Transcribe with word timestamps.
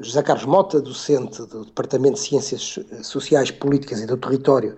José 0.00 0.22
Carlos 0.22 0.44
Mota, 0.44 0.80
docente 0.80 1.42
do 1.46 1.64
Departamento 1.64 2.14
de 2.14 2.20
Ciências 2.20 2.78
Sociais, 3.02 3.50
Políticas 3.50 4.00
e 4.00 4.06
do 4.06 4.16
Território 4.16 4.76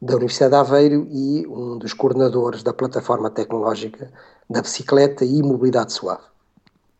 da 0.00 0.14
Universidade 0.14 0.52
de 0.52 0.56
Aveiro 0.56 1.06
e 1.10 1.46
um 1.46 1.78
dos 1.78 1.92
coordenadores 1.92 2.62
da 2.62 2.72
plataforma 2.72 3.30
tecnológica 3.30 4.10
da 4.48 4.62
bicicleta 4.62 5.24
e 5.24 5.42
mobilidade 5.42 5.92
suave. 5.92 6.22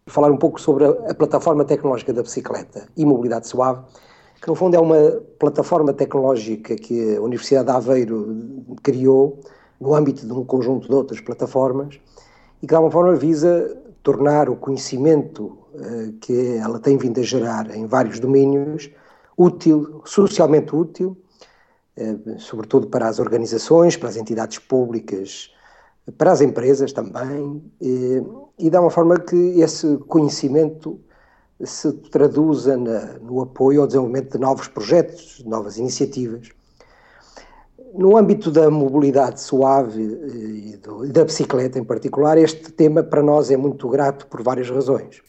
Vou 0.06 0.14
falar 0.14 0.30
um 0.30 0.36
pouco 0.36 0.60
sobre 0.60 0.84
a, 0.84 1.14
plataforma 1.14 1.64
tecnológica 1.64 2.12
da 2.12 2.22
bicicleta 2.22 2.86
e 2.96 3.04
mobilidade 3.04 3.48
suave, 3.48 3.82
que 4.40 4.48
no 4.48 4.54
fundo 4.54 4.76
é 4.76 4.80
uma 4.80 5.20
plataforma 5.38 5.92
tecnológica 5.92 6.76
que 6.76 7.16
a 7.16 7.20
Universidade 7.20 7.66
de 7.66 7.72
Aveiro 7.72 8.76
criou 8.82 9.40
no 9.80 9.94
âmbito 9.94 10.26
de 10.26 10.32
um 10.32 10.44
conjunto 10.44 10.88
de 10.88 10.94
outras 10.94 11.20
plataformas 11.20 11.98
e 12.62 12.66
que 12.66 12.68
de 12.68 12.74
alguma 12.74 12.92
forma 12.92 13.14
visa 13.16 13.76
tornar 14.02 14.48
o 14.48 14.56
conhecimento 14.56 15.58
uh, 15.74 16.12
que 16.20 16.56
ela 16.56 16.78
tem 16.78 16.96
vindo 16.96 17.20
a 17.20 17.22
gerar 17.22 17.74
em 17.74 17.86
vários 17.86 18.18
domínios 18.18 18.90
útil, 19.36 20.02
socialmente 20.04 20.74
útil, 20.74 21.16
uh, 21.96 22.38
sobretudo 22.38 22.88
para 22.88 23.08
as 23.08 23.18
organizações, 23.18 23.96
para 23.96 24.08
as 24.08 24.16
entidades 24.16 24.58
públicas, 24.58 25.52
para 26.16 26.32
as 26.32 26.40
empresas 26.40 26.92
também, 26.92 27.62
uh, 27.80 28.48
e 28.58 28.70
de 28.70 28.78
uma 28.78 28.90
forma 28.90 29.18
que 29.18 29.60
esse 29.60 29.98
conhecimento 30.08 31.00
se 31.62 31.92
traduza 31.92 32.76
na, 32.76 33.18
no 33.18 33.42
apoio 33.42 33.82
ao 33.82 33.86
desenvolvimento 33.86 34.32
de 34.32 34.38
novos 34.38 34.66
projetos, 34.66 35.38
de 35.38 35.48
novas 35.48 35.76
iniciativas 35.76 36.50
no 37.94 38.16
âmbito 38.16 38.50
da 38.50 38.70
mobilidade 38.70 39.40
suave 39.40 40.02
eh, 40.02 40.72
e, 40.72 40.76
do, 40.76 41.04
e 41.04 41.08
da 41.08 41.24
bicicleta 41.24 41.78
em 41.78 41.84
particular, 41.84 42.38
este 42.38 42.72
tema 42.72 43.02
para 43.02 43.22
nós 43.22 43.50
é 43.50 43.56
muito 43.56 43.88
grato 43.88 44.26
por 44.26 44.42
várias 44.42 44.70
razões. 44.70 45.22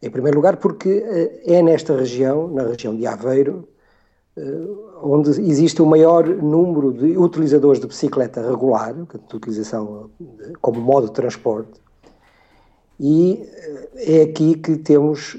Em 0.00 0.10
primeiro 0.10 0.36
lugar, 0.36 0.56
porque 0.56 1.04
eh, 1.06 1.56
é 1.56 1.62
nesta 1.62 1.96
região, 1.96 2.48
na 2.48 2.64
região 2.64 2.96
de 2.96 3.06
Aveiro, 3.06 3.68
eh, 4.36 4.40
onde 5.02 5.30
existe 5.30 5.82
o 5.82 5.86
maior 5.86 6.26
número 6.26 6.92
de 6.92 7.16
utilizadores 7.16 7.80
de 7.80 7.86
bicicleta 7.86 8.40
regular, 8.40 8.94
de 8.94 9.36
utilização 9.36 10.10
como 10.60 10.80
modo 10.80 11.06
de 11.06 11.12
transporte, 11.12 11.80
e 13.00 13.48
é 13.96 14.22
aqui 14.22 14.56
que 14.56 14.76
temos 14.76 15.36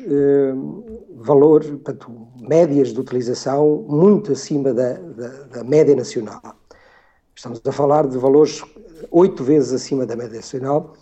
valor, 1.19 1.63
portanto, 1.63 2.27
médias 2.39 2.93
de 2.93 2.99
utilização 2.99 3.85
muito 3.88 4.31
acima 4.31 4.73
da, 4.73 4.93
da, 4.93 5.27
da, 5.52 5.63
média 5.63 5.95
nacional. 5.95 6.41
Estamos 7.35 7.61
a 7.65 7.71
falar 7.71 8.07
de 8.07 8.17
valores 8.17 8.63
oito 9.11 9.43
vezes 9.43 9.73
acima 9.73 10.05
da 10.05 10.15
média 10.15 10.37
nacional, 10.37 10.93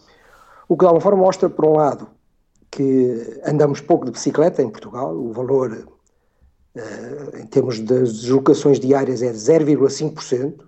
o 0.68 0.76
que 0.76 0.82
de 0.82 0.86
alguma 0.86 1.02
forma 1.02 1.24
mostra, 1.24 1.50
por 1.50 1.66
um 1.66 1.74
lado, 1.74 2.08
que 2.70 3.40
andamos 3.46 3.80
pouco 3.80 4.06
de 4.06 4.12
bicicleta 4.12 4.62
em 4.62 4.70
Portugal, 4.70 5.16
o 5.16 5.32
valor 5.32 5.72
uh, 6.76 7.38
em 7.38 7.46
termos 7.46 7.76
de 7.76 7.84
deslocações 7.84 8.80
diárias 8.80 9.22
é 9.22 9.32
de 9.32 9.38
0,5%, 9.38 10.64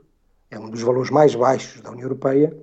é 0.51 0.59
um 0.59 0.69
dos 0.69 0.81
valores 0.81 1.09
mais 1.09 1.35
baixos 1.35 1.81
da 1.81 1.91
União 1.91 2.05
Europeia, 2.05 2.55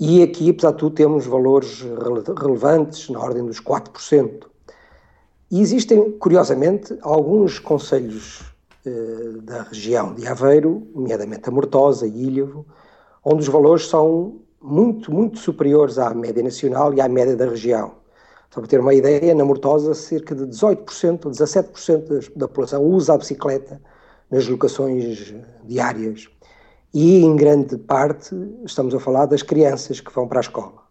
e 0.00 0.22
aqui, 0.22 0.50
apesar 0.50 0.72
de 0.72 0.78
tudo, 0.78 0.94
temos 0.94 1.26
valores 1.26 1.84
relevantes 2.40 3.08
na 3.08 3.20
ordem 3.20 3.44
dos 3.44 3.60
4%. 3.60 4.44
E 5.50 5.60
existem, 5.60 6.12
curiosamente, 6.12 6.96
alguns 7.02 7.58
conselhos 7.58 8.42
eh, 8.86 9.40
da 9.42 9.62
região 9.62 10.14
de 10.14 10.26
Aveiro, 10.26 10.86
nomeadamente 10.94 11.48
a 11.48 11.50
Mortosa 11.50 12.06
e 12.06 12.26
Ilhavo, 12.26 12.64
onde 13.24 13.40
os 13.40 13.48
valores 13.48 13.88
são 13.88 14.40
muito, 14.62 15.12
muito 15.12 15.38
superiores 15.38 15.98
à 15.98 16.14
média 16.14 16.42
nacional 16.42 16.94
e 16.94 17.00
à 17.00 17.08
média 17.08 17.34
da 17.34 17.46
região. 17.46 17.92
Só 18.50 18.60
para 18.60 18.68
ter 18.68 18.80
uma 18.80 18.94
ideia, 18.94 19.34
na 19.34 19.44
Mortosa, 19.44 19.94
cerca 19.94 20.34
de 20.34 20.44
18% 20.44 21.26
ou 21.26 21.30
17% 21.32 22.32
da 22.36 22.46
população 22.46 22.82
usa 22.84 23.14
a 23.14 23.18
bicicleta 23.18 23.80
nas 24.30 24.46
locações 24.46 25.34
diárias. 25.64 26.28
E, 26.92 27.22
em 27.22 27.36
grande 27.36 27.76
parte, 27.76 28.34
estamos 28.64 28.94
a 28.94 29.00
falar 29.00 29.26
das 29.26 29.42
crianças 29.42 30.00
que 30.00 30.12
vão 30.12 30.26
para 30.26 30.38
a 30.38 30.40
escola. 30.40 30.88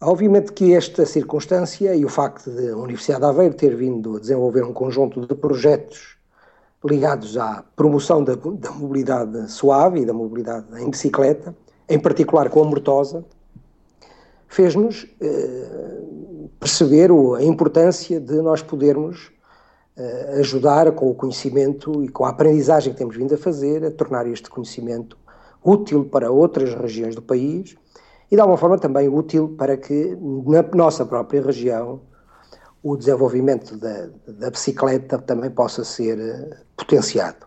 Obviamente 0.00 0.52
que 0.52 0.74
esta 0.74 1.06
circunstância 1.06 1.94
e 1.94 2.04
o 2.04 2.08
facto 2.08 2.50
de 2.50 2.70
a 2.70 2.76
Universidade 2.76 3.20
de 3.20 3.26
Aveiro 3.26 3.54
ter 3.54 3.74
vindo 3.74 4.16
a 4.16 4.20
desenvolver 4.20 4.62
um 4.62 4.72
conjunto 4.72 5.26
de 5.26 5.34
projetos 5.34 6.16
ligados 6.84 7.38
à 7.38 7.64
promoção 7.74 8.22
da, 8.22 8.34
da 8.34 8.70
mobilidade 8.70 9.50
suave 9.50 10.00
e 10.00 10.06
da 10.06 10.12
mobilidade 10.12 10.66
em 10.80 10.90
bicicleta, 10.90 11.56
em 11.88 11.98
particular 11.98 12.50
com 12.50 12.60
a 12.60 12.64
mortosa, 12.64 13.24
fez-nos 14.46 15.06
eh, 15.20 16.00
perceber 16.60 17.10
a 17.10 17.42
importância 17.42 18.20
de 18.20 18.42
nós 18.42 18.62
podermos 18.62 19.32
ajudar 20.38 20.90
com 20.92 21.10
o 21.10 21.14
conhecimento 21.14 22.02
e 22.02 22.08
com 22.08 22.24
a 22.24 22.30
aprendizagem 22.30 22.92
que 22.92 22.98
temos 22.98 23.16
vindo 23.16 23.34
a 23.34 23.38
fazer 23.38 23.84
a 23.84 23.90
tornar 23.90 24.26
este 24.26 24.50
conhecimento 24.50 25.16
útil 25.64 26.04
para 26.04 26.30
outras 26.30 26.74
regiões 26.74 27.14
do 27.14 27.22
país 27.22 27.76
e 28.30 28.34
de 28.34 28.40
alguma 28.40 28.58
forma 28.58 28.76
também 28.76 29.08
útil 29.08 29.54
para 29.56 29.76
que 29.76 30.18
na 30.46 30.62
nossa 30.74 31.06
própria 31.06 31.40
região 31.40 32.00
o 32.82 32.96
desenvolvimento 32.96 33.76
da, 33.76 34.08
da 34.26 34.50
bicicleta 34.50 35.18
também 35.18 35.50
possa 35.50 35.84
ser 35.84 36.18
eh, 36.18 36.58
potenciado. 36.76 37.46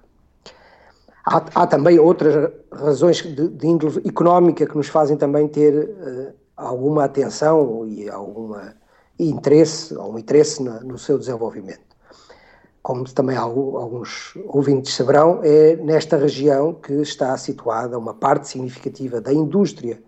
Há, 1.24 1.46
há, 1.54 1.68
também 1.68 2.00
outras 2.00 2.52
razões 2.72 3.18
de, 3.18 3.48
de, 3.50 3.68
índole 3.68 4.02
económica 4.08 4.66
que 4.66 4.76
nos 4.76 4.88
fazem 4.88 5.16
também 5.16 5.48
ter 5.48 5.76
uh, 5.76 6.34
alguma 6.56 7.04
atenção 7.04 7.86
e 7.86 8.10
alguma 8.10 8.74
e 9.20 9.30
interesse, 9.30 9.94
ou 9.96 10.14
um 10.14 10.18
interesse 10.18 10.64
no 10.64 10.98
seu 10.98 11.20
desenvolvimento. 11.20 11.87
Como 12.88 13.04
também 13.04 13.36
alguns 13.36 14.32
ouvintes 14.46 14.94
saberão, 14.94 15.42
é 15.44 15.76
nesta 15.76 16.16
região 16.16 16.74
que 16.74 16.94
está 17.02 17.38
situada 17.38 18.00
uma 18.00 18.14
parte 18.14 18.48
significativa 18.48 19.20
da 19.20 19.34
indústria 19.34 20.02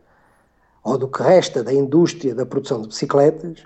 ou 0.82 0.98
do 0.98 1.10
que 1.10 1.22
resta 1.22 1.62
da 1.62 1.74
indústria 1.74 2.34
da 2.34 2.46
produção 2.46 2.82
de 2.82 2.88
bicicletas, 2.88 3.64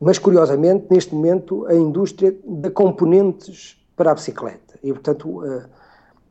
mas 0.00 0.18
curiosamente, 0.18 0.86
neste 0.90 1.14
momento, 1.14 1.66
a 1.66 1.74
indústria 1.74 2.34
de 2.42 2.70
componentes 2.70 3.76
para 3.94 4.12
a 4.12 4.14
bicicleta. 4.14 4.78
E, 4.82 4.90
portanto, 4.90 5.44
eh, 5.44 5.66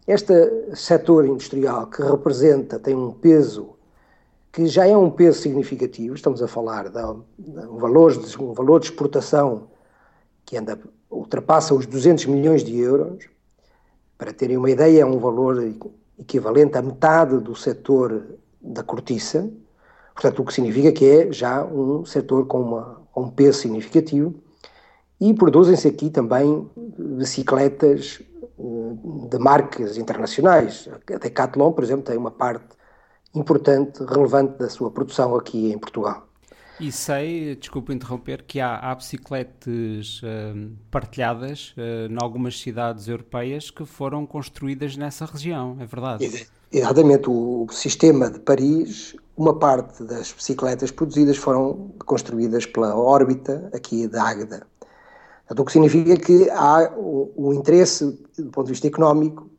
este 0.07 0.73
setor 0.73 1.27
industrial 1.27 1.85
que 1.91 2.01
representa, 2.01 2.79
tem 2.79 2.95
um 2.95 3.11
peso 3.11 3.75
que 4.51 4.65
já 4.65 4.87
é 4.87 4.97
um 4.97 5.11
peso 5.11 5.41
significativo, 5.41 6.15
estamos 6.15 6.41
a 6.41 6.47
falar 6.47 6.89
de, 6.89 6.97
um, 6.97 7.77
valor 7.77 8.17
de, 8.17 8.41
um 8.41 8.51
valor 8.53 8.79
de 8.79 8.87
exportação 8.87 9.67
que 10.43 10.57
anda, 10.57 10.75
ultrapassa 11.09 11.73
os 11.73 11.85
200 11.85 12.25
milhões 12.25 12.63
de 12.63 12.77
euros. 12.77 13.25
Para 14.17 14.33
terem 14.33 14.57
uma 14.57 14.69
ideia, 14.69 15.01
é 15.01 15.05
um 15.05 15.19
valor 15.19 15.63
equivalente 16.17 16.77
a 16.77 16.81
metade 16.81 17.39
do 17.39 17.55
setor 17.55 18.25
da 18.61 18.83
cortiça, 18.83 19.49
Portanto, 20.19 20.41
o 20.41 20.45
que 20.45 20.53
significa 20.53 20.91
que 20.91 21.05
é 21.05 21.31
já 21.31 21.63
um 21.63 22.03
setor 22.03 22.45
com, 22.45 22.59
uma, 22.59 23.01
com 23.13 23.21
um 23.21 23.29
peso 23.29 23.59
significativo 23.59 24.35
e 25.19 25.33
produzem-se 25.33 25.87
aqui 25.87 26.09
também 26.09 26.69
bicicletas 26.75 28.21
eh, 28.59 29.27
de 29.29 29.39
marcas 29.39 29.95
internacionais. 29.95 30.89
A 30.91 31.17
Decathlon, 31.17 31.71
por 31.71 31.85
exemplo, 31.85 32.03
tem 32.03 32.17
uma 32.17 32.31
parte 32.31 32.67
importante, 33.33 34.03
relevante 34.03 34.57
da 34.57 34.67
sua 34.67 34.91
produção 34.91 35.37
aqui 35.37 35.71
em 35.71 35.77
Portugal. 35.77 36.28
E 36.79 36.91
sei, 36.91 37.55
desculpe 37.55 37.93
interromper, 37.93 38.43
que 38.43 38.59
há, 38.59 38.77
há 38.77 38.95
bicicletas 38.95 40.21
uh, 40.23 40.71
partilhadas 40.89 41.73
uh, 41.77 42.11
em 42.11 42.15
algumas 42.21 42.59
cidades 42.59 43.07
europeias 43.07 43.69
que 43.69 43.85
foram 43.85 44.25
construídas 44.25 44.95
nessa 44.95 45.25
região, 45.25 45.77
é 45.79 45.85
verdade? 45.85 46.47
Exatamente. 46.71 47.29
O, 47.29 47.65
o 47.69 47.73
sistema 47.73 48.29
de 48.29 48.39
Paris 48.39 49.15
uma 49.39 49.57
parte 49.57 50.03
das 50.03 50.33
bicicletas 50.33 50.91
produzidas 50.91 51.37
foram 51.37 51.91
construídas 52.05 52.65
pela 52.65 52.93
órbita 52.93 53.69
aqui 53.73 54.05
da 54.05 54.21
Águeda. 54.21 54.67
o 55.49 55.63
que 55.63 55.71
significa 55.71 56.17
que 56.17 56.49
há 56.49 56.91
o, 56.97 57.31
o, 57.37 57.53
interesse 57.53 58.05
do 58.37 58.51
ponto 58.51 58.65
de 58.65 58.73
vista 58.73 58.87
económico 58.87 59.49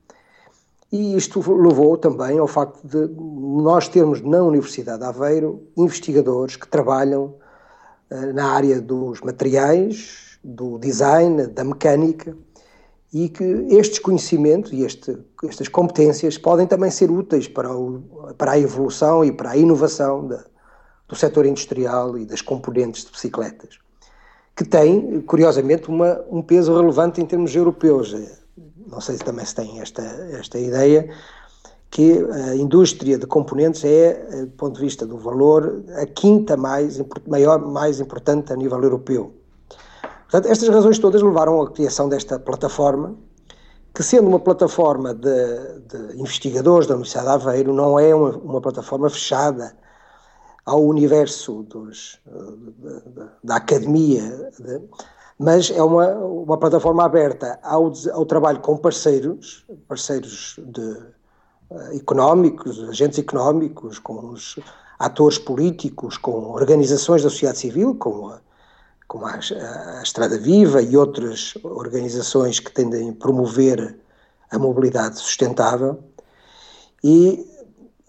e 0.93 1.17
isto 1.17 1.41
levou 1.53 1.97
também 1.97 2.39
ao 2.39 2.49
facto 2.49 2.81
de 2.85 3.09
nós 3.17 3.89
termos 3.89 4.21
na 4.21 4.43
Universidade 4.43 4.99
de 4.99 5.05
Aveiro 5.05 5.63
investigadores 5.77 6.57
que 6.57 6.67
trabalham 6.67 7.37
uh, 8.11 8.33
na 8.35 8.51
área 8.53 8.81
dos 8.81 9.21
materiais, 9.21 10.39
do 10.43 10.79
design, 10.79 11.47
da 11.47 11.63
mecânica, 11.63 12.37
e 13.13 13.29
que 13.29 13.45
estes 13.71 13.99
conhecimentos 13.99 14.73
e 14.73 14.83
este, 14.83 15.19
estas 15.45 15.69
competências 15.69 16.39
podem 16.39 16.67
também 16.67 16.91
ser 16.91 17.11
úteis 17.11 17.49
para, 17.49 17.77
o, 17.77 18.03
para 18.39 18.53
a 18.53 18.59
evolução 18.59 19.25
e 19.25 19.33
para 19.33 19.51
a 19.51 19.57
inovação 19.57 20.27
da, 20.27 20.45
do 21.09 21.17
setor 21.17 21.45
industrial 21.45 22.17
e 22.17 22.25
das 22.25 22.41
componentes 22.41 23.05
de 23.05 23.11
bicicletas, 23.11 23.79
que 24.55 24.65
tem, 24.65 25.21
curiosamente, 25.23 25.89
uma, 25.89 26.25
um 26.31 26.41
peso 26.41 26.75
relevante 26.77 27.21
em 27.21 27.27
termos 27.27 27.55
europeus. 27.55 28.15
Não 28.91 29.01
sei 29.01 29.17
se 29.17 29.25
também 29.25 29.45
se 29.45 29.55
tem 29.55 29.81
esta, 29.81 30.03
esta 30.03 30.59
ideia, 30.59 31.09
que 31.91 32.25
a 32.51 32.55
indústria 32.55 33.19
de 33.19 33.27
componentes 33.27 33.85
é, 33.85 34.45
do 34.45 34.53
ponto 34.53 34.77
de 34.77 34.81
vista 34.81 35.07
do 35.07 35.19
valor, 35.19 35.83
a 35.97 36.07
quinta 36.07 36.57
mais, 36.57 37.01
maior, 37.27 37.59
mais 37.59 38.01
importante 38.01 38.53
a 38.53 38.57
nível 38.57 38.83
europeu. 38.83 39.35
Portanto, 40.31 40.47
estas 40.47 40.69
razões 40.69 40.99
todas 40.99 41.23
levaram 41.23 41.61
à 41.61 41.71
criação 41.71 42.09
desta 42.09 42.39
plataforma, 42.39 43.17
que 43.93 44.03
sendo 44.05 44.29
uma 44.29 44.39
plataforma 44.39 45.13
de, 45.13 45.81
de 45.89 46.21
investigadores 46.21 46.87
da 46.87 46.95
Universidade 46.95 47.27
de 47.27 47.33
Aveiro, 47.33 47.75
não 47.75 47.99
é 47.99 48.15
uma, 48.15 48.31
uma 48.37 48.61
plataforma 48.61 49.11
fechada 49.11 49.77
ao 50.65 50.85
universo 50.85 51.65
dos, 51.65 52.21
da 53.43 53.57
academia, 53.57 54.53
de, 54.61 54.81
mas 55.41 55.71
é 55.71 55.83
uma, 55.83 56.07
uma 56.17 56.59
plataforma 56.59 57.03
aberta 57.03 57.59
ao, 57.63 57.91
ao 58.13 58.27
trabalho 58.27 58.61
com 58.61 58.77
parceiros, 58.77 59.65
parceiros 59.89 60.61
de, 60.63 60.83
uh, 60.83 61.97
económicos, 61.97 62.79
agentes 62.87 63.19
económicos, 63.19 63.99
com 63.99 64.33
os 64.33 64.59
atores 64.99 65.39
políticos, 65.39 66.19
com 66.19 66.51
organizações 66.51 67.23
da 67.23 67.31
sociedade 67.31 67.59
civil, 67.59 67.95
como 67.95 68.29
a, 68.29 68.41
como 69.09 69.25
a, 69.25 69.31
a 69.33 70.03
Estrada 70.03 70.39
Viva 70.39 70.83
e 70.83 70.95
outras 70.95 71.55
organizações 71.65 72.61
que 72.61 72.71
tendem 72.71 73.09
a 73.09 73.15
promover 73.15 73.99
a 74.51 74.59
mobilidade 74.59 75.21
sustentável, 75.21 76.05
e 77.03 77.49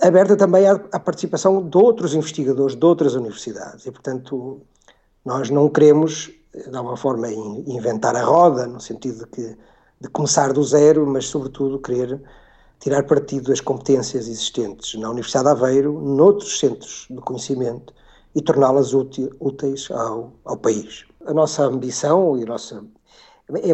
aberta 0.02 0.36
também 0.36 0.68
à, 0.68 0.74
à, 0.74 1.00
participação 1.00 1.66
de 1.66 1.78
outros 1.78 2.14
investigadores 2.14 2.76
de 2.76 2.86
outras 2.86 3.16
universidades. 3.16 3.86
E, 3.86 3.92
portanto, 3.92 4.60
nós 5.24 5.50
não 5.50 5.70
queremos, 5.70 6.30
de 6.54 6.76
alguma 6.76 6.98
forma, 6.98 7.32
inventar 7.32 8.16
a 8.16 8.24
roda, 8.24 8.68
no 8.68 8.80
sentido 8.80 9.20
de, 9.20 9.28
que, 9.28 9.58
de 10.02 10.10
começar 10.10 10.52
do 10.52 10.64
zero, 10.64 11.08
mas, 11.08 11.26
sobretudo, 11.26 11.80
querer 11.80 12.22
tirar 12.80 13.04
partido 13.04 13.50
das 13.50 13.62
competências 13.62 14.28
existentes 14.28 15.00
na 15.00 15.10
Universidade 15.10 15.46
de 15.46 15.52
Aveiro, 15.52 15.94
noutros 16.02 16.60
centros 16.60 17.08
de 17.10 17.18
conhecimento, 17.22 17.94
e 18.36 18.42
torná-las 18.42 18.94
úteis 18.94 19.90
ao, 19.92 20.34
ao, 20.46 20.58
país. 20.58 21.06
A 21.26 21.34
nossa 21.34 21.64
ambição 21.64 22.38
e 22.38 22.44
a 22.44 22.46
nossa 22.46 22.84
é 23.50 23.74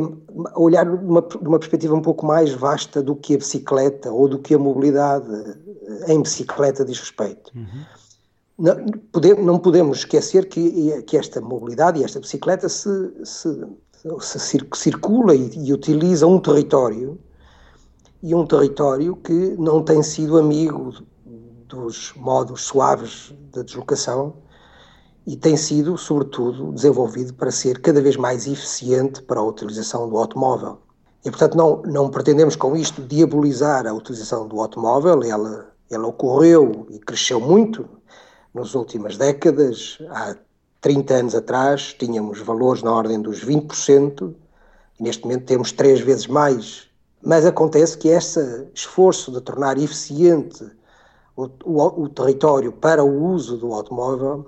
olhar 0.55 0.85
de 0.85 1.05
uma, 1.05 1.23
uma, 1.39 1.59
perspectiva 1.59 1.93
um 1.93 2.01
pouco 2.01 2.25
mais 2.25 2.51
vasta 2.51 3.01
do 3.03 3.15
que 3.15 3.35
a 3.35 3.37
bicicleta 3.37 4.11
ou 4.11 4.27
do 4.27 4.39
que 4.39 4.55
a 4.55 4.57
mobilidade 4.57 5.29
em 6.07 6.21
bicicleta 6.21 6.83
diz 6.83 6.99
respeito. 6.99 7.51
Uhum. 7.55 7.85
Não, 8.57 8.75
não 9.43 9.59
podemos 9.59 9.99
esquecer 9.99 10.49
que, 10.49 11.01
que 11.03 11.15
esta 11.15 11.39
mobilidade 11.39 11.99
e 11.99 12.03
esta 12.03 12.19
bicicleta 12.19 12.67
se, 12.67 12.89
se, 13.23 13.67
se 14.19 14.63
circula 14.73 15.35
e, 15.35 15.51
e 15.55 15.71
utiliza 15.71 16.25
um 16.25 16.39
território 16.39 17.19
e 18.23 18.33
um 18.33 18.45
território 18.45 19.15
que 19.17 19.55
não 19.59 19.83
tem 19.83 20.01
sido 20.01 20.37
amigo 20.37 20.91
dos 21.67 22.13
modos 22.15 22.63
suaves 22.63 23.33
de 23.53 23.63
deslocação 23.63 24.33
e 25.25 25.35
tem 25.35 25.57
sido, 25.57 25.97
sobretudo, 25.97 26.71
desenvolvido 26.71 27.33
para 27.33 27.51
ser 27.51 27.81
cada 27.81 28.01
vez 28.01 28.15
mais 28.15 28.47
eficiente 28.47 29.21
para 29.21 29.39
a 29.39 29.43
utilização 29.43 30.09
do 30.09 30.17
automóvel. 30.17 30.79
E, 31.23 31.29
portanto, 31.29 31.55
não, 31.55 31.81
não 31.83 32.09
pretendemos 32.09 32.55
com 32.55 32.75
isto 32.75 33.01
diabolizar 33.01 33.85
a 33.85 33.93
utilização 33.93 34.47
do 34.47 34.59
automóvel, 34.61 35.21
ela, 35.23 35.67
ela 35.91 36.07
ocorreu 36.07 36.87
e 36.89 36.97
cresceu 36.97 37.41
muito 37.41 37.96
nas 38.53 38.75
últimas 38.75 39.17
décadas. 39.17 39.97
Há 40.09 40.35
30 40.81 41.13
anos 41.13 41.35
atrás 41.35 41.93
tínhamos 41.93 42.39
valores 42.39 42.83
na 42.83 42.93
ordem 42.93 43.21
dos 43.21 43.43
20%, 43.43 44.33
e 44.99 45.03
neste 45.03 45.23
momento 45.23 45.45
temos 45.45 45.71
três 45.71 45.99
vezes 46.01 46.27
mais. 46.27 46.87
Mas 47.21 47.45
acontece 47.45 47.97
que 47.97 48.09
esse 48.09 48.67
esforço 48.73 49.31
de 49.31 49.41
tornar 49.41 49.77
eficiente 49.77 50.65
o, 51.37 51.47
o, 51.63 52.03
o 52.03 52.09
território 52.09 52.71
para 52.71 53.03
o 53.03 53.25
uso 53.25 53.57
do 53.57 53.71
automóvel 53.71 54.47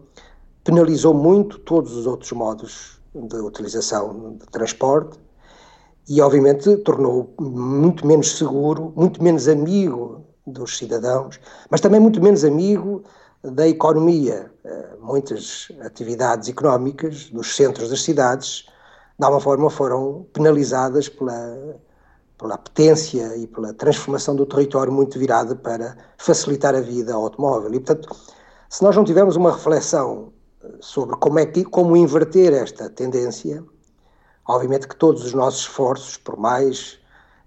penalizou 0.63 1.13
muito 1.13 1.59
todos 1.59 1.95
os 1.95 2.07
outros 2.07 2.31
modos 2.31 2.99
de 3.13 3.37
utilização 3.37 4.37
de 4.39 4.45
transporte 4.47 5.19
e, 6.07 6.19
obviamente, 6.19 6.77
tornou 6.77 7.31
muito 7.39 8.05
menos 8.05 8.37
seguro, 8.37 8.91
muito 8.95 9.23
menos 9.23 9.47
amigo 9.47 10.25
dos 10.45 10.77
cidadãos, 10.77 11.39
mas 11.69 11.79
também 11.79 11.99
muito 11.99 12.19
menos 12.19 12.43
amigo 12.43 13.03
da 13.43 13.67
economia. 13.67 14.51
Eh, 14.63 14.95
muitas 15.01 15.69
atividades 15.81 16.49
económicas 16.49 17.29
dos 17.29 17.55
centros 17.55 17.89
das 17.89 18.01
cidades, 18.03 18.65
de 19.17 19.25
alguma 19.25 19.41
forma, 19.41 19.69
foram 19.69 20.25
penalizadas 20.33 21.09
pela, 21.09 21.79
pela 22.37 22.55
apetência 22.55 23.35
e 23.37 23.47
pela 23.47 23.73
transformação 23.73 24.35
do 24.35 24.45
território 24.45 24.91
muito 24.91 25.17
virada 25.17 25.55
para 25.55 25.97
facilitar 26.17 26.75
a 26.75 26.81
vida 26.81 27.13
ao 27.13 27.23
automóvel. 27.23 27.73
E, 27.73 27.79
portanto, 27.79 28.15
se 28.69 28.83
nós 28.83 28.95
não 28.95 29.03
tivermos 29.03 29.35
uma 29.35 29.51
reflexão 29.51 30.31
sobre 30.79 31.15
como, 31.17 31.39
é 31.39 31.45
que, 31.45 31.63
como 31.63 31.95
inverter 31.95 32.53
esta 32.53 32.89
tendência, 32.89 33.63
obviamente 34.47 34.87
que 34.87 34.95
todos 34.95 35.23
os 35.23 35.33
nossos 35.33 35.61
esforços, 35.61 36.17
por 36.17 36.37
mais 36.37 36.99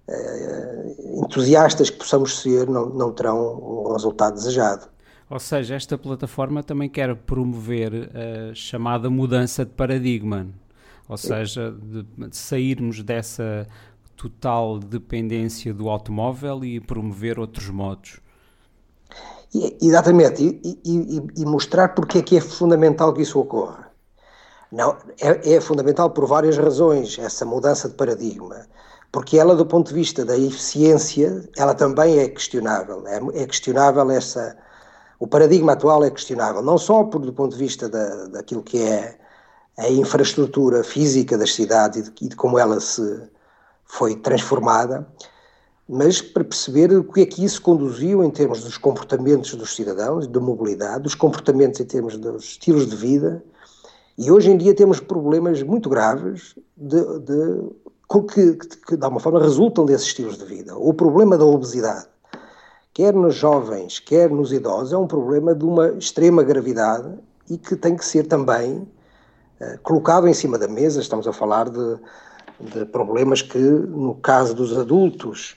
eh, 0.07 0.95
entusiastas 1.15 1.89
que 1.89 1.97
possamos 1.97 2.41
ser, 2.41 2.67
não, 2.67 2.87
não 2.87 3.11
terão 3.13 3.39
o 3.39 3.93
resultado 3.93 4.33
desejado. 4.33 4.92
Ou 5.33 5.39
seja, 5.39 5.73
esta 5.73 5.97
plataforma 5.97 6.61
também 6.61 6.87
quer 6.87 7.15
promover 7.15 8.11
a 8.15 8.53
chamada 8.53 9.09
mudança 9.09 9.65
de 9.65 9.71
paradigma, 9.71 10.47
ou 11.09 11.17
seja, 11.17 11.71
de, 11.71 12.03
de 12.03 12.37
sairmos 12.37 13.01
dessa 13.01 13.67
total 14.15 14.77
dependência 14.77 15.73
do 15.73 15.89
automóvel 15.89 16.63
e 16.63 16.79
promover 16.79 17.39
outros 17.39 17.67
modos. 17.67 18.19
Exatamente, 19.81 20.43
e, 20.43 20.79
e, 20.85 21.41
e, 21.41 21.45
mostrar 21.45 21.95
porque 21.95 22.19
é 22.19 22.21
que 22.21 22.37
é 22.37 22.41
fundamental 22.41 23.11
que 23.11 23.23
isso 23.23 23.39
ocorra. 23.39 23.91
Não, 24.71 24.95
é, 25.19 25.55
é, 25.55 25.59
fundamental 25.59 26.11
por 26.11 26.27
várias 26.27 26.59
razões 26.59 27.17
essa 27.17 27.43
mudança 27.43 27.89
de 27.89 27.95
paradigma, 27.95 28.67
porque 29.11 29.39
ela, 29.39 29.55
do 29.55 29.65
ponto 29.65 29.87
de 29.87 29.95
vista 29.95 30.23
da 30.23 30.37
eficiência, 30.37 31.49
ela 31.57 31.73
também 31.73 32.19
é 32.19 32.29
questionável. 32.29 33.03
É, 33.07 33.41
é 33.41 33.47
questionável 33.47 34.11
essa, 34.11 34.55
o 35.23 35.27
paradigma 35.27 35.71
atual 35.71 36.03
é 36.03 36.11
questionável, 36.11 36.61
não 36.61 36.77
só 36.77 37.05
por, 37.05 37.21
do 37.21 37.31
ponto 37.31 37.53
de 37.53 37.57
vista 37.57 37.87
da, 37.87 38.25
daquilo 38.25 38.61
que 38.61 38.77
é 38.79 39.17
a 39.77 39.89
infraestrutura 39.89 40.83
física 40.83 41.37
das 41.37 41.53
cidades 41.53 42.09
e 42.09 42.11
de, 42.11 42.25
e 42.25 42.27
de 42.27 42.35
como 42.35 42.59
ela 42.59 42.77
se 42.81 43.21
foi 43.85 44.17
transformada, 44.17 45.07
mas 45.87 46.21
para 46.21 46.43
perceber 46.43 46.91
o 46.91 47.05
que 47.05 47.21
é 47.21 47.25
que 47.25 47.41
isso 47.41 47.61
conduziu 47.61 48.21
em 48.21 48.29
termos 48.29 48.65
dos 48.65 48.77
comportamentos 48.77 49.55
dos 49.55 49.73
cidadãos, 49.73 50.27
da 50.27 50.41
mobilidade, 50.41 51.03
dos 51.03 51.15
comportamentos 51.15 51.79
em 51.79 51.85
termos 51.85 52.17
dos 52.17 52.43
estilos 52.43 52.89
de 52.89 52.95
vida. 52.97 53.41
E 54.17 54.29
hoje 54.29 54.51
em 54.51 54.57
dia 54.57 54.75
temos 54.75 54.99
problemas 54.99 55.63
muito 55.63 55.89
graves 55.89 56.53
de, 56.75 57.01
de, 57.19 57.71
que, 58.27 58.55
que, 58.55 58.97
de 58.97 59.03
alguma 59.05 59.21
forma, 59.21 59.39
resultam 59.39 59.85
desses 59.85 60.07
estilos 60.07 60.37
de 60.37 60.43
vida. 60.43 60.75
O 60.75 60.93
problema 60.93 61.37
da 61.37 61.45
obesidade, 61.45 62.07
quer 62.93 63.13
nos 63.13 63.35
jovens, 63.35 63.99
quer 63.99 64.29
nos 64.29 64.53
idosos, 64.53 64.93
é 64.93 64.97
um 64.97 65.07
problema 65.07 65.55
de 65.55 65.65
uma 65.65 65.89
extrema 65.93 66.43
gravidade 66.43 67.09
e 67.49 67.57
que 67.57 67.75
tem 67.75 67.95
que 67.95 68.05
ser 68.05 68.27
também 68.27 68.87
uh, 69.59 69.79
colocado 69.81 70.27
em 70.27 70.33
cima 70.33 70.57
da 70.57 70.67
mesa. 70.67 71.01
Estamos 71.01 71.27
a 71.27 71.33
falar 71.33 71.69
de, 71.69 71.97
de 72.59 72.85
problemas 72.85 73.41
que, 73.41 73.57
no 73.57 74.15
caso 74.15 74.53
dos 74.53 74.77
adultos, 74.77 75.55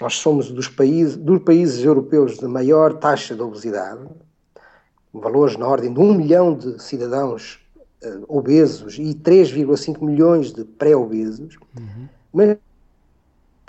nós 0.00 0.14
somos 0.14 0.50
dos 0.50 0.68
países, 0.68 1.16
dos 1.16 1.42
países 1.42 1.84
europeus 1.84 2.38
de 2.38 2.46
maior 2.46 2.94
taxa 2.94 3.34
de 3.34 3.42
obesidade, 3.42 4.00
valores 5.12 5.56
na 5.56 5.66
ordem 5.66 5.92
de 5.92 6.00
1 6.00 6.14
milhão 6.14 6.54
de 6.54 6.82
cidadãos 6.82 7.60
uh, 8.02 8.24
obesos 8.28 8.98
e 8.98 9.14
3,5 9.14 10.02
milhões 10.02 10.52
de 10.52 10.64
pré-obesos, 10.64 11.58
uhum. 11.76 12.08
mas 12.32 12.56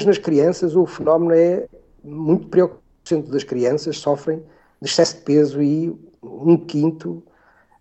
nas 0.05 0.17
crianças 0.17 0.73
o 0.73 0.85
fenómeno 0.85 1.33
é 1.33 1.67
muito 2.01 2.47
preocupante. 2.47 2.88
Das 3.17 3.43
crianças 3.43 3.97
sofrem 3.97 4.43
de 4.81 4.89
excesso 4.89 5.17
de 5.17 5.21
peso 5.21 5.61
e 5.61 5.89
um 6.21 6.57
quinto 6.57 7.23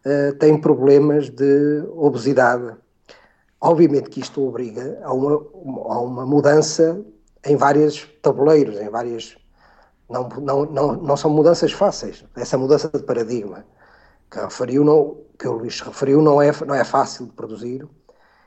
uh, 0.05 0.33
tem 0.39 0.61
problemas 0.61 1.29
de 1.29 1.85
obesidade. 1.95 2.75
Obviamente 3.61 4.11
que 4.11 4.21
isto 4.21 4.47
obriga 4.47 5.01
a 5.03 5.13
uma, 5.13 5.35
a 5.35 6.01
uma 6.01 6.27
mudança 6.27 7.05
em 7.45 7.57
vários 7.57 8.05
tabuleiros, 8.23 8.77
em 8.77 8.89
várias. 8.89 9.37
Não, 10.09 10.29
não, 10.29 10.65
não, 10.65 10.93
não 10.95 11.17
são 11.17 11.31
mudanças 11.31 11.73
fáceis. 11.73 12.25
Essa 12.35 12.57
mudança 12.57 12.89
de 12.89 13.03
paradigma 13.03 13.65
que, 14.31 14.39
referiu 14.39 14.83
não, 14.85 15.19
que 15.39 15.47
o 15.47 15.53
Luís 15.53 15.81
referiu 15.81 16.23
não 16.23 16.41
é, 16.41 16.51
não 16.67 16.75
é 16.75 16.85
fácil 16.85 17.27
de 17.27 17.33
produzir 17.33 17.87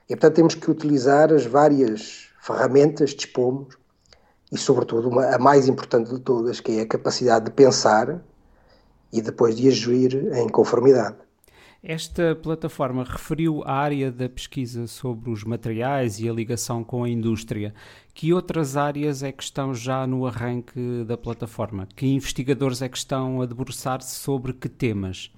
e, 0.09 0.15
portanto, 0.15 0.35
temos 0.35 0.55
que 0.55 0.69
utilizar 0.69 1.31
as 1.31 1.45
várias 1.45 2.29
ferramentas 2.41 3.11
que 3.11 3.17
dispomos 3.17 3.77
e, 4.51 4.57
sobretudo, 4.57 5.09
uma, 5.09 5.25
a 5.35 5.39
mais 5.39 5.67
importante 5.67 6.11
de 6.11 6.19
todas, 6.19 6.59
que 6.59 6.71
é 6.73 6.81
a 6.81 6.87
capacidade 6.87 7.45
de 7.45 7.51
pensar 7.51 8.21
e 9.11 9.21
depois 9.21 9.55
de 9.55 9.67
agir 9.67 10.13
em 10.35 10.49
conformidade. 10.49 11.17
Esta 11.83 12.35
plataforma 12.35 13.03
referiu 13.03 13.63
a 13.65 13.73
área 13.73 14.11
da 14.11 14.29
pesquisa 14.29 14.85
sobre 14.85 15.31
os 15.31 15.43
materiais 15.43 16.19
e 16.19 16.29
a 16.29 16.33
ligação 16.33 16.83
com 16.83 17.03
a 17.03 17.09
indústria. 17.09 17.73
Que 18.13 18.31
outras 18.31 18.77
áreas 18.77 19.23
é 19.23 19.31
que 19.31 19.41
estão 19.41 19.73
já 19.73 20.05
no 20.05 20.27
arranque 20.27 21.03
da 21.05 21.17
plataforma? 21.17 21.87
Que 21.95 22.05
investigadores 22.05 22.83
é 22.83 22.89
que 22.89 22.97
estão 22.97 23.41
a 23.41 23.47
debruçar-se 23.47 24.13
sobre 24.13 24.53
que 24.53 24.69
temas? 24.69 25.31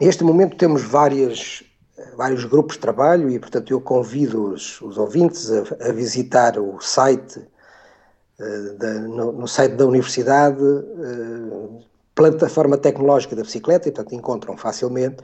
Neste 0.00 0.22
momento 0.22 0.56
temos 0.56 0.84
várias 0.84 1.64
vários 2.16 2.44
grupos 2.44 2.76
de 2.76 2.80
trabalho 2.80 3.30
e, 3.30 3.38
portanto, 3.38 3.70
eu 3.70 3.80
convido 3.80 4.52
os, 4.52 4.80
os 4.80 4.98
ouvintes 4.98 5.50
a, 5.50 5.88
a, 5.88 5.92
visitar 5.92 6.58
o 6.58 6.78
site, 6.80 7.40
da, 8.38 8.94
no, 8.94 9.32
no, 9.32 9.48
site 9.48 9.74
da 9.76 9.86
Universidade, 9.86 10.62
uh, 10.62 11.80
plataforma 12.14 12.76
tecnológica 12.76 13.34
da 13.34 13.42
bicicleta, 13.42 13.88
e, 13.88 13.92
portanto, 13.92 14.14
encontram 14.14 14.56
facilmente. 14.56 15.16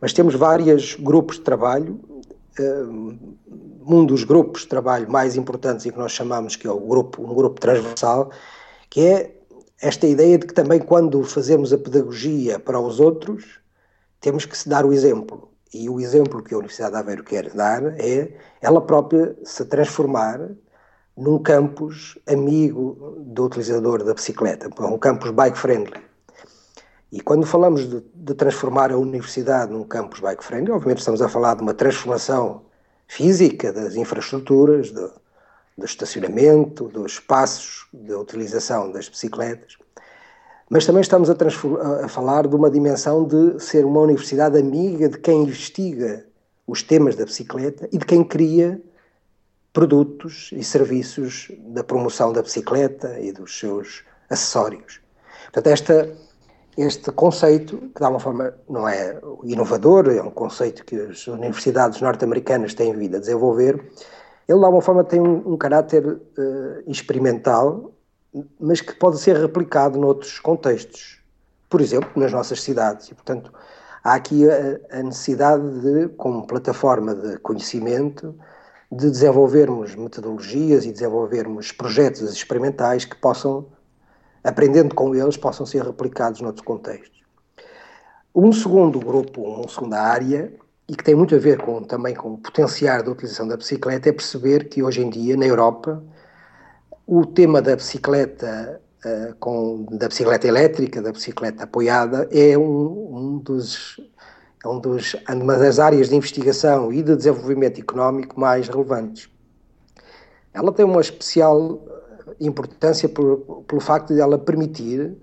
Mas 0.00 0.12
temos 0.12 0.34
vários 0.34 0.96
grupos 0.96 1.36
de 1.36 1.42
trabalho. 1.42 2.00
Uh, 2.58 3.18
um 3.86 4.04
dos 4.04 4.24
grupos 4.24 4.62
de 4.62 4.68
trabalho 4.68 5.10
mais 5.10 5.36
importantes 5.36 5.86
e 5.86 5.92
que 5.92 5.98
nós 5.98 6.12
chamamos 6.12 6.54
que 6.54 6.66
é 6.66 6.70
o 6.70 6.78
grupo, 6.78 7.22
um 7.22 7.34
grupo 7.34 7.60
transversal, 7.60 8.30
que 8.88 9.00
é 9.00 9.36
esta 9.80 10.06
ideia 10.06 10.38
de 10.38 10.46
que 10.46 10.54
também 10.54 10.78
quando 10.78 11.22
fazemos 11.24 11.72
a 11.72 11.78
pedagogia 11.78 12.58
para 12.58 12.78
os 12.78 13.00
outros, 13.00 13.58
temos 14.20 14.44
que 14.44 14.56
se 14.56 14.68
dar 14.68 14.84
o 14.84 14.92
exemplo. 14.92 15.50
E 15.72 15.88
o 15.88 16.00
exemplo 16.00 16.42
que 16.42 16.52
a 16.52 16.58
Universidade 16.58 16.92
de 16.92 16.98
Aveiro 16.98 17.24
quer 17.24 17.50
dar 17.50 17.82
é 17.98 18.32
ela 18.60 18.80
própria 18.80 19.34
se 19.44 19.64
transformar 19.64 20.50
num 21.20 21.38
campus 21.38 22.18
amigo 22.26 23.16
do 23.18 23.44
utilizador 23.44 24.02
da 24.02 24.14
bicicleta, 24.14 24.70
um 24.80 24.98
campus 24.98 25.30
bike-friendly. 25.30 26.00
E 27.12 27.20
quando 27.20 27.44
falamos 27.44 27.88
de, 27.88 28.02
de, 28.14 28.34
transformar 28.34 28.90
a 28.90 28.96
universidade 28.96 29.70
num 29.70 29.84
campus 29.84 30.20
bike-friendly, 30.20 30.72
obviamente 30.72 31.00
estamos 31.00 31.20
a 31.20 31.28
falar 31.28 31.56
de 31.56 31.62
uma 31.62 31.74
transformação 31.74 32.62
física 33.06 33.70
das 33.72 33.96
infraestruturas, 33.96 34.90
do, 34.92 35.12
do 35.76 35.84
estacionamento, 35.84 36.88
dos 36.88 37.12
espaços 37.12 37.86
de 37.92 38.14
utilização 38.14 38.90
das 38.90 39.08
bicicletas, 39.08 39.76
mas 40.70 40.86
também 40.86 41.02
estamos 41.02 41.28
a, 41.28 41.34
a, 42.04 42.08
falar 42.08 42.46
de 42.46 42.54
uma 42.54 42.70
dimensão 42.70 43.26
de 43.26 43.60
ser 43.60 43.84
uma 43.84 44.00
universidade 44.00 44.56
amiga 44.56 45.08
de 45.08 45.18
quem 45.18 45.42
investiga 45.42 46.24
os 46.66 46.82
temas 46.82 47.14
da 47.16 47.24
bicicleta 47.24 47.88
e 47.92 47.98
de 47.98 48.06
quem 48.06 48.24
cria 48.24 48.80
produtos 49.72 50.50
e 50.52 50.62
serviços 50.64 51.50
da 51.58 51.84
promoção 51.84 52.32
da 52.32 52.42
bicicleta 52.42 53.18
e 53.20 53.32
dos 53.32 53.58
seus 53.58 54.04
acessórios. 54.28 55.00
Portanto, 55.44 55.66
esta, 55.68 56.16
este 56.76 57.12
conceito, 57.12 57.78
que 57.78 57.98
de 57.98 58.04
alguma 58.04 58.20
forma 58.20 58.54
não 58.68 58.88
é 58.88 59.20
inovador, 59.44 60.08
é 60.08 60.22
um 60.22 60.30
conceito 60.30 60.84
que 60.84 60.96
as 60.96 61.26
universidades 61.26 62.00
norte-americanas 62.00 62.74
têm 62.74 62.96
vindo 62.96 63.16
a 63.16 63.20
desenvolver, 63.20 63.74
ele 64.48 64.58
de 64.58 64.64
alguma 64.64 64.82
forma 64.82 65.04
tem 65.04 65.20
um, 65.20 65.52
um 65.52 65.56
caráter 65.56 66.04
uh, 66.04 66.20
experimental 66.86 67.92
mas 68.58 68.80
que 68.80 68.94
pode 68.94 69.18
ser 69.18 69.36
replicado 69.36 69.98
noutros 69.98 70.38
contextos, 70.38 71.20
por 71.68 71.80
exemplo, 71.80 72.10
nas 72.16 72.32
nossas 72.32 72.62
cidades. 72.62 73.08
E, 73.08 73.14
portanto, 73.14 73.52
há 74.04 74.14
aqui 74.14 74.48
a, 74.48 74.98
a 74.98 75.02
necessidade 75.02 75.80
de, 75.80 76.08
como 76.10 76.46
plataforma 76.46 77.14
de 77.14 77.38
conhecimento, 77.38 78.34
de 78.90 79.10
desenvolvermos 79.10 79.94
metodologias 79.94 80.84
e 80.84 80.92
desenvolvermos 80.92 81.70
projetos 81.70 82.22
experimentais 82.32 83.04
que 83.04 83.14
possam, 83.14 83.66
aprendendo 84.42 84.94
com 84.94 85.14
eles, 85.14 85.36
possam 85.36 85.64
ser 85.64 85.82
replicados 85.82 86.40
noutros 86.40 86.64
contextos. 86.64 87.20
Um 88.34 88.52
segundo 88.52 88.98
grupo, 88.98 89.42
uma 89.42 89.68
segunda 89.68 90.00
área, 90.00 90.52
e 90.88 90.96
que 90.96 91.04
tem 91.04 91.14
muito 91.14 91.36
a 91.36 91.38
ver 91.38 91.58
com, 91.58 91.84
também 91.84 92.16
com 92.16 92.32
o 92.32 92.38
potenciar 92.38 93.02
da 93.04 93.12
utilização 93.12 93.46
da 93.46 93.56
bicicleta, 93.56 94.08
é 94.08 94.12
perceber 94.12 94.68
que 94.68 94.82
hoje 94.82 95.02
em 95.02 95.08
dia, 95.08 95.36
na 95.36 95.46
Europa, 95.46 96.02
o 97.06 97.24
tema 97.24 97.62
da 97.62 97.76
bicicleta, 97.76 98.80
uh, 99.04 99.34
com, 99.38 99.86
da 99.92 100.08
bicicleta 100.08 100.48
elétrica, 100.48 101.00
da 101.00 101.12
bicicleta 101.12 101.62
apoiada, 101.62 102.28
é 102.32 102.58
um, 102.58 103.16
um 103.16 103.38
dos, 103.38 104.00
um 104.64 104.78
dos, 104.78 105.16
uma 105.28 105.56
das 105.56 105.78
áreas 105.78 106.08
de 106.08 106.16
investigação 106.16 106.92
e 106.92 107.02
de 107.02 107.16
desenvolvimento 107.16 107.80
económico 107.80 108.38
mais 108.38 108.68
relevantes. 108.68 109.28
Ela 110.52 110.72
tem 110.72 110.84
uma 110.84 111.00
especial 111.00 111.80
importância 112.40 113.08
por, 113.08 113.64
pelo 113.66 113.80
facto 113.80 114.14
de 114.14 114.20
ela 114.20 114.38
permitir 114.38 115.16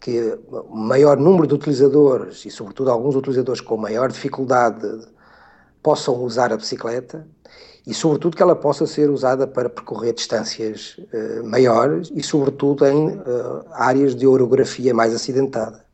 que 0.00 0.38
o 0.48 0.76
maior 0.76 1.16
número 1.16 1.46
de 1.46 1.54
utilizadores, 1.54 2.44
e 2.44 2.50
sobretudo 2.50 2.90
alguns 2.90 3.16
utilizadores 3.16 3.60
com 3.60 3.76
maior 3.76 4.10
dificuldade, 4.10 4.86
possam 5.82 6.22
usar 6.22 6.52
a 6.52 6.56
bicicleta 6.56 7.26
e, 7.86 7.94
sobretudo, 7.94 8.36
que 8.36 8.42
ela 8.42 8.54
possa 8.54 8.86
ser 8.86 9.10
usada 9.10 9.46
para 9.46 9.68
percorrer 9.68 10.12
distâncias 10.12 10.96
uh, 11.12 11.44
maiores 11.44 12.10
e, 12.14 12.22
sobretudo, 12.22 12.86
em 12.86 13.08
uh, 13.08 13.64
áreas 13.72 14.14
de 14.14 14.26
orografia 14.26 14.92
mais 14.92 15.14
acidentada. 15.14 15.87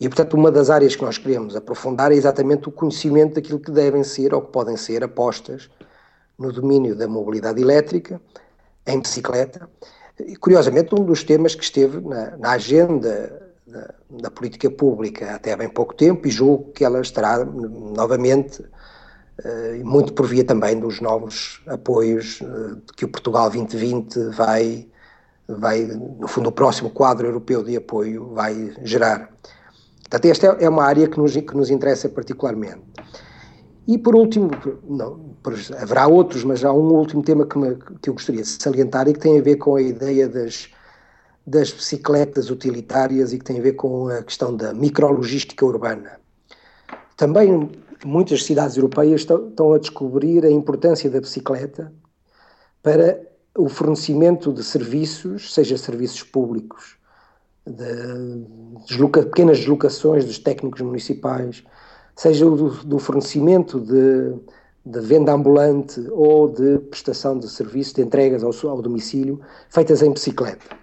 E, 0.00 0.08
portanto, 0.08 0.32
uma 0.34 0.50
das 0.50 0.70
áreas 0.70 0.96
que 0.96 1.02
nós 1.04 1.18
queremos 1.18 1.54
aprofundar 1.54 2.10
é 2.10 2.14
exatamente 2.14 2.68
o 2.68 2.72
conhecimento 2.72 3.34
daquilo 3.34 3.60
que 3.60 3.70
devem 3.70 4.02
ser 4.02 4.32
ou 4.32 4.40
que 4.40 4.50
podem 4.50 4.74
ser 4.76 5.04
apostas 5.04 5.68
no 6.38 6.50
domínio 6.50 6.96
da 6.96 7.06
mobilidade 7.06 7.60
elétrica, 7.60 8.18
em 8.86 8.98
bicicleta. 8.98 9.68
E, 10.18 10.34
curiosamente, 10.36 10.94
um 10.94 11.04
dos 11.04 11.22
temas 11.22 11.54
que 11.54 11.62
esteve 11.62 12.00
na, 12.00 12.34
na 12.38 12.52
agenda 12.52 13.50
da, 13.66 13.94
da, 14.22 14.30
política 14.30 14.70
pública 14.70 15.34
até 15.34 15.52
há 15.52 15.56
bem 15.56 15.68
pouco 15.68 15.94
tempo 15.94 16.26
e 16.26 16.30
julgo 16.30 16.72
que 16.72 16.82
ela 16.82 17.00
estará 17.02 17.44
novamente 17.44 18.62
uh, 18.62 19.84
muito 19.84 20.14
por 20.14 20.26
via 20.26 20.44
também 20.44 20.80
dos 20.80 21.00
novos 21.00 21.62
apoios 21.66 22.40
uh, 22.40 22.80
que 22.96 23.04
o 23.04 23.08
Portugal 23.08 23.50
2020 23.50 24.30
vai, 24.30 24.88
vai, 25.46 25.82
no 25.82 26.26
fundo, 26.26 26.48
o 26.48 26.52
próximo 26.52 26.88
quadro 26.88 27.26
europeu 27.26 27.62
de 27.62 27.76
apoio 27.76 28.32
vai 28.32 28.72
gerar. 28.82 29.30
Portanto, 30.10 30.24
esta 30.24 30.46
é, 30.58 30.64
é 30.64 30.68
uma 30.68 30.82
área 30.82 31.06
que 31.06 31.16
nos, 31.18 31.32
que 31.32 31.56
nos 31.56 31.70
interessa 31.70 32.08
particularmente. 32.08 32.82
E 33.86 33.96
por 33.96 34.16
último, 34.16 34.50
não, 34.88 35.36
haverá 35.80 36.08
outros, 36.08 36.42
mas 36.42 36.64
há 36.64 36.72
um 36.72 36.92
último 36.92 37.22
tema 37.22 37.46
que, 37.46 37.56
me, 37.56 37.76
que 38.02 38.10
eu 38.10 38.14
gostaria 38.14 38.42
de 38.42 38.48
salientar 38.48 39.08
e 39.08 39.12
que 39.12 39.20
tem 39.20 39.38
a 39.38 39.42
ver 39.42 39.56
com 39.56 39.76
a 39.76 39.82
ideia 39.82 40.28
das, 40.28 40.68
das 41.46 41.72
bicicletas 41.72 42.50
utilitárias 42.50 43.32
e 43.32 43.38
que 43.38 43.44
tem 43.44 43.58
a 43.58 43.62
ver 43.62 43.74
com 43.74 44.08
a 44.08 44.22
questão 44.22 44.54
da 44.54 44.74
micrologística 44.74 45.64
urbana. 45.64 46.20
Também 47.16 47.70
muitas 48.04 48.44
cidades 48.44 48.76
europeias 48.76 49.20
estão, 49.20 49.48
estão 49.48 49.72
a 49.72 49.78
descobrir 49.78 50.44
a 50.44 50.50
importância 50.50 51.08
da 51.08 51.20
bicicleta 51.20 51.92
para 52.82 53.20
o 53.56 53.68
fornecimento 53.68 54.52
de 54.52 54.64
serviços, 54.64 55.52
seja 55.54 55.76
serviços 55.76 56.22
públicos, 56.22 56.99
de 57.66 58.44
desloca, 58.86 59.22
pequenas 59.22 59.58
deslocações 59.58 60.24
dos 60.24 60.38
técnicos 60.38 60.80
municipais, 60.80 61.64
seja 62.16 62.44
do, 62.44 62.70
do 62.84 62.98
fornecimento 62.98 63.80
de, 63.80 64.34
de, 64.84 65.00
venda 65.00 65.32
ambulante 65.32 66.00
ou 66.10 66.48
de 66.48 66.78
prestação 66.78 67.38
de 67.38 67.48
serviços 67.48 67.94
de 67.94 68.02
entregas 68.02 68.42
ao, 68.42 68.52
ao 68.70 68.82
domicílio, 68.82 69.40
feitas 69.68 70.02
em 70.02 70.12
bicicleta. 70.12 70.80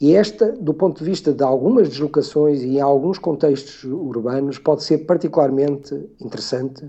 E 0.00 0.14
esta, 0.14 0.52
do 0.52 0.74
ponto 0.74 0.98
de 0.98 1.04
vista 1.04 1.32
de 1.32 1.42
algumas 1.42 1.88
deslocações 1.88 2.60
e 2.62 2.76
em 2.76 2.80
alguns 2.80 3.18
contextos 3.18 3.82
urbanos, 3.84 4.58
pode 4.58 4.84
ser 4.84 4.98
particularmente 4.98 5.94
interessante 6.20 6.84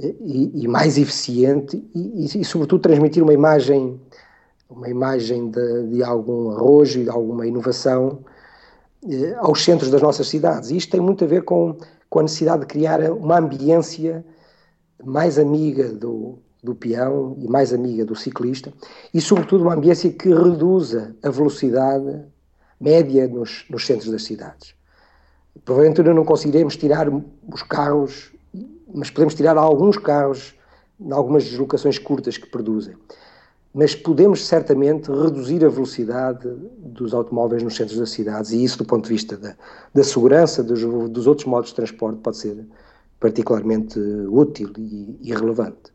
eh, 0.00 0.14
e, 0.20 0.64
e 0.64 0.68
mais 0.68 0.98
eficiente 0.98 1.82
e, 1.94 2.24
e, 2.24 2.40
e, 2.40 2.44
sobretudo, 2.44 2.82
transmitir 2.82 3.22
uma 3.22 3.32
imagem, 3.32 4.00
uma 4.68 4.88
imagem 4.88 5.50
de, 5.50 5.84
de 5.88 6.02
algum 6.02 6.50
arrojo 6.50 7.00
e 7.00 7.04
de 7.04 7.10
alguma 7.10 7.46
inovação 7.46 8.24
eh, 9.08 9.34
aos 9.38 9.64
centros 9.64 9.90
das 9.90 10.02
nossas 10.02 10.28
cidades. 10.28 10.70
E 10.70 10.76
isto 10.76 10.90
tem 10.90 11.00
muito 11.00 11.24
a 11.24 11.26
ver 11.26 11.42
com, 11.42 11.76
com 12.10 12.18
a 12.20 12.22
necessidade 12.22 12.60
de 12.60 12.66
criar 12.66 13.00
uma 13.12 13.38
ambiência 13.38 14.24
mais 15.04 15.38
amiga 15.38 15.88
do, 15.88 16.38
do 16.62 16.74
peão 16.74 17.36
e 17.38 17.48
mais 17.48 17.72
amiga 17.72 18.04
do 18.04 18.16
ciclista, 18.16 18.72
e 19.14 19.20
sobretudo 19.20 19.62
uma 19.62 19.74
ambiência 19.74 20.10
que 20.10 20.28
reduza 20.28 21.14
a 21.22 21.30
velocidade 21.30 22.24
média 22.80 23.26
nos, 23.28 23.64
nos 23.70 23.86
centros 23.86 24.10
das 24.10 24.24
cidades. 24.24 24.74
Provavelmente 25.64 26.02
não 26.02 26.24
conseguiremos 26.24 26.76
tirar 26.76 27.08
os 27.08 27.62
carros, 27.62 28.32
mas 28.92 29.10
podemos 29.10 29.34
tirar 29.34 29.56
alguns 29.56 29.96
carros 29.96 30.54
em 31.00 31.12
algumas 31.12 31.44
deslocações 31.44 31.98
curtas 31.98 32.36
que 32.36 32.46
produzem. 32.46 32.96
Mas 33.78 33.94
podemos 33.94 34.44
certamente 34.44 35.08
reduzir 35.08 35.64
a 35.64 35.68
velocidade 35.68 36.48
dos 36.78 37.14
automóveis 37.14 37.62
nos 37.62 37.76
centros 37.76 37.96
das 37.96 38.10
cidades, 38.10 38.50
e 38.50 38.64
isso, 38.64 38.78
do 38.78 38.84
ponto 38.84 39.04
de 39.04 39.10
vista 39.10 39.36
da, 39.36 39.54
da 39.94 40.02
segurança 40.02 40.64
dos, 40.64 40.80
dos 41.08 41.28
outros 41.28 41.46
modos 41.46 41.70
de 41.70 41.76
transporte, 41.76 42.18
pode 42.18 42.38
ser 42.38 42.66
particularmente 43.20 43.96
útil 44.30 44.72
e, 44.76 45.16
e 45.22 45.32
relevante. 45.32 45.92